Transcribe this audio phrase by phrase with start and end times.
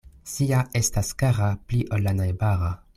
[0.29, 2.73] Sia estas kara pli ol la najbara.